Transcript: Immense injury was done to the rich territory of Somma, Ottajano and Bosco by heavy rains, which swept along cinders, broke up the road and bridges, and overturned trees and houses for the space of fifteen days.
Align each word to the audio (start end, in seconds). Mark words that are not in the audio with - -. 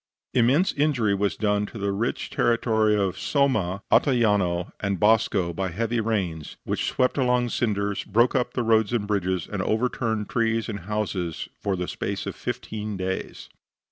Immense 0.33 0.73
injury 0.73 1.13
was 1.13 1.35
done 1.35 1.67
to 1.67 1.77
the 1.77 1.91
rich 1.91 2.31
territory 2.31 2.95
of 2.95 3.17
Somma, 3.17 3.81
Ottajano 3.91 4.71
and 4.79 4.99
Bosco 4.99 5.53
by 5.53 5.69
heavy 5.69 5.99
rains, 5.99 6.57
which 6.63 6.85
swept 6.87 7.19
along 7.19 7.49
cinders, 7.49 8.03
broke 8.03 8.33
up 8.33 8.53
the 8.55 8.63
road 8.63 8.91
and 8.93 9.05
bridges, 9.05 9.47
and 9.47 9.61
overturned 9.61 10.27
trees 10.27 10.67
and 10.67 10.79
houses 10.89 11.49
for 11.59 11.75
the 11.75 11.87
space 11.87 12.25
of 12.25 12.35
fifteen 12.35 12.97
days. 12.97 13.47